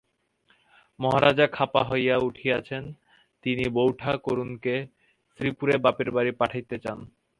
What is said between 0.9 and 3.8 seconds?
মহারাজা খাপা হইয়া উঠিয়াছেন, তিনি